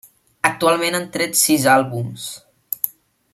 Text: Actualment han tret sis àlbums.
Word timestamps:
Actualment 0.49 0.97
han 0.99 1.05
tret 1.17 1.37
sis 1.41 1.67
àlbums. 1.75 2.27